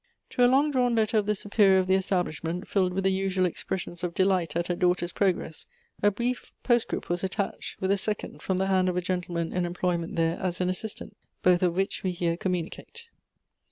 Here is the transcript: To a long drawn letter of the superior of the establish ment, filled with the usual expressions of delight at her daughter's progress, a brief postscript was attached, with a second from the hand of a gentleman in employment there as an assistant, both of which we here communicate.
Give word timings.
To 0.31 0.43
a 0.43 0.49
long 0.49 0.71
drawn 0.71 0.95
letter 0.95 1.19
of 1.19 1.27
the 1.27 1.35
superior 1.35 1.77
of 1.77 1.85
the 1.85 1.93
establish 1.93 2.43
ment, 2.43 2.67
filled 2.67 2.91
with 2.91 3.03
the 3.03 3.11
usual 3.11 3.45
expressions 3.45 4.03
of 4.03 4.15
delight 4.15 4.55
at 4.55 4.65
her 4.65 4.75
daughter's 4.75 5.11
progress, 5.11 5.67
a 6.01 6.09
brief 6.09 6.51
postscript 6.63 7.07
was 7.07 7.23
attached, 7.23 7.79
with 7.79 7.91
a 7.91 7.99
second 7.99 8.41
from 8.41 8.57
the 8.57 8.65
hand 8.65 8.89
of 8.89 8.97
a 8.97 9.01
gentleman 9.01 9.53
in 9.53 9.63
employment 9.63 10.15
there 10.15 10.39
as 10.39 10.59
an 10.59 10.69
assistant, 10.71 11.15
both 11.43 11.61
of 11.61 11.75
which 11.75 12.01
we 12.01 12.09
here 12.13 12.35
communicate. 12.35 13.09